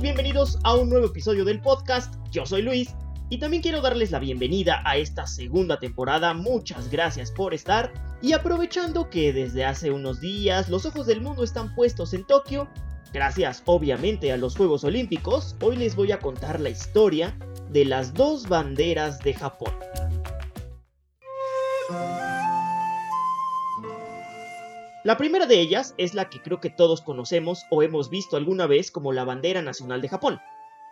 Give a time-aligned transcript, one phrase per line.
[0.00, 2.14] bienvenidos a un nuevo episodio del podcast.
[2.30, 2.94] Yo soy Luis
[3.30, 6.34] y también quiero darles la bienvenida a esta segunda temporada.
[6.34, 11.44] Muchas gracias por estar y aprovechando que desde hace unos días los ojos del mundo
[11.44, 12.68] están puestos en Tokio,
[13.12, 17.36] gracias obviamente a los Juegos Olímpicos, hoy les voy a contar la historia
[17.70, 19.72] de las dos banderas de Japón.
[25.06, 28.66] La primera de ellas es la que creo que todos conocemos o hemos visto alguna
[28.66, 30.40] vez como la bandera nacional de Japón,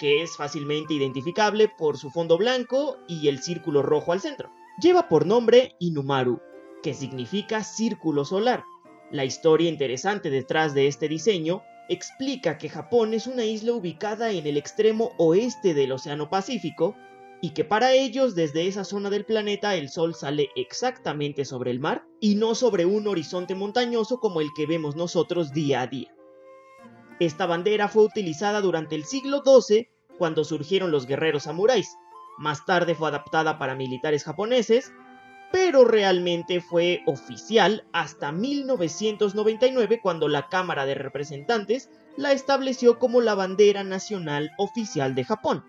[0.00, 4.50] que es fácilmente identificable por su fondo blanco y el círculo rojo al centro.
[4.82, 6.40] Lleva por nombre Inumaru,
[6.82, 8.64] que significa círculo solar.
[9.12, 14.44] La historia interesante detrás de este diseño explica que Japón es una isla ubicada en
[14.44, 16.96] el extremo oeste del Océano Pacífico
[17.42, 21.80] y que para ellos desde esa zona del planeta el Sol sale exactamente sobre el
[21.80, 26.14] mar y no sobre un horizonte montañoso como el que vemos nosotros día a día.
[27.18, 31.96] Esta bandera fue utilizada durante el siglo XII cuando surgieron los guerreros samuráis.
[32.38, 34.92] Más tarde fue adaptada para militares japoneses,
[35.52, 43.34] pero realmente fue oficial hasta 1999 cuando la Cámara de Representantes la estableció como la
[43.34, 45.64] bandera nacional oficial de Japón.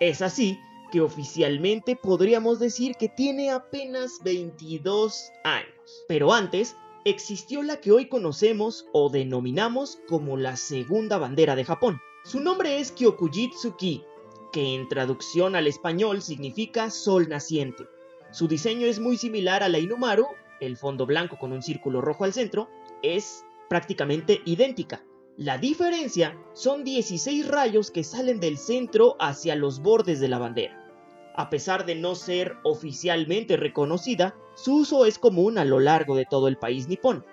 [0.00, 0.58] Es así
[0.90, 6.04] que oficialmente podríamos decir que tiene apenas 22 años.
[6.08, 12.00] Pero antes existió la que hoy conocemos o denominamos como la segunda bandera de Japón.
[12.24, 14.04] Su nombre es Kyokujitsuki,
[14.52, 17.84] que en traducción al español significa sol naciente.
[18.30, 20.26] Su diseño es muy similar a la Inumaru,
[20.60, 22.68] el fondo blanco con un círculo rojo al centro,
[23.02, 25.02] es prácticamente idéntica.
[25.38, 30.84] La diferencia son 16 rayos que salen del centro hacia los bordes de la bandera.
[31.36, 36.24] A pesar de no ser oficialmente reconocida, su uso es común a lo largo de
[36.24, 37.24] todo el país nipón,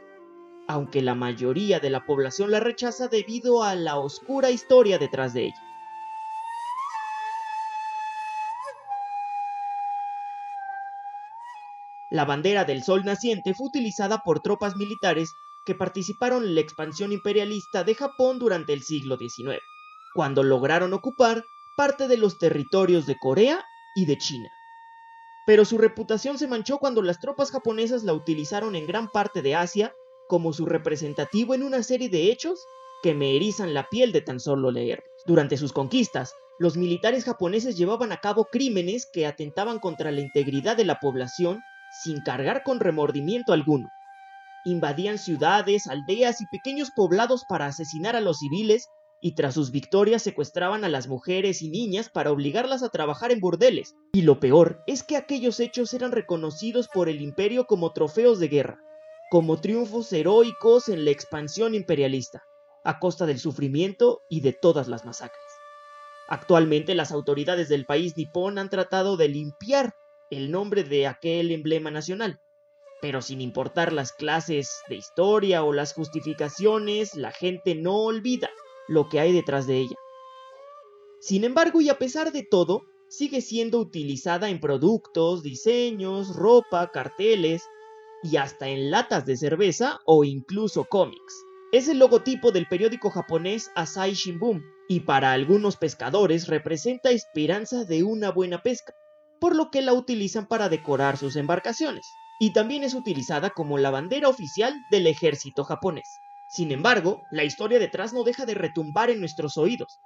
[0.67, 5.45] aunque la mayoría de la población la rechaza debido a la oscura historia detrás de
[5.45, 5.63] ella.
[12.11, 15.33] La bandera del sol naciente fue utilizada por tropas militares
[15.65, 19.59] que participaron en la expansión imperialista de Japón durante el siglo XIX,
[20.13, 21.43] cuando lograron ocupar
[21.75, 23.65] parte de los territorios de Corea
[23.95, 24.49] y de China.
[25.45, 29.55] Pero su reputación se manchó cuando las tropas japonesas la utilizaron en gran parte de
[29.55, 29.93] Asia
[30.27, 32.65] como su representativo en una serie de hechos
[33.03, 35.07] que me erizan la piel de tan solo leerlos.
[35.25, 40.77] Durante sus conquistas, los militares japoneses llevaban a cabo crímenes que atentaban contra la integridad
[40.77, 41.59] de la población
[42.03, 43.89] sin cargar con remordimiento alguno
[44.65, 48.87] invadían ciudades, aldeas y pequeños poblados para asesinar a los civiles
[49.21, 53.39] y tras sus victorias secuestraban a las mujeres y niñas para obligarlas a trabajar en
[53.39, 53.95] burdeles.
[54.13, 58.49] Y lo peor es que aquellos hechos eran reconocidos por el imperio como trofeos de
[58.49, 58.79] guerra,
[59.31, 62.43] como triunfos heroicos en la expansión imperialista,
[62.83, 65.41] a costa del sufrimiento y de todas las masacres.
[66.27, 69.93] Actualmente las autoridades del país nipón han tratado de limpiar
[70.31, 72.39] el nombre de aquel emblema nacional,
[73.05, 78.49] pero sin importar las clases de historia o las justificaciones, la gente no olvida
[78.87, 79.95] lo que hay detrás de ella.
[81.19, 87.61] Sin embargo, y a pesar de todo, sigue siendo utilizada en productos, diseños, ropa, carteles
[88.23, 91.43] y hasta en latas de cerveza o incluso cómics.
[91.71, 98.01] Es el logotipo del periódico japonés Asahi Shimbun y para algunos pescadores representa esperanza de
[98.01, 98.95] una buena pesca,
[99.39, 102.03] por lo que la utilizan para decorar sus embarcaciones
[102.39, 106.19] y también es utilizada como la bandera oficial del ejército japonés.
[106.49, 109.99] Sin embargo, la historia detrás no deja de retumbar en nuestros oídos.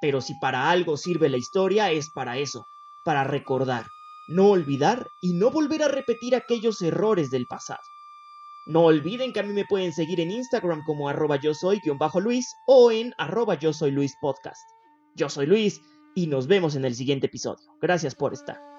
[0.00, 2.66] Pero si para algo sirve la historia es para eso,
[3.04, 3.86] para recordar,
[4.28, 7.80] no olvidar y no volver a repetir aquellos errores del pasado.
[8.66, 12.90] No olviden que a mí me pueden seguir en Instagram como arroba yo soy-luis o
[12.90, 14.62] en arroba yo soy Luis podcast.
[15.14, 15.80] Yo soy Luis
[16.16, 17.64] y nos vemos en el siguiente episodio.
[17.80, 18.75] Gracias por estar.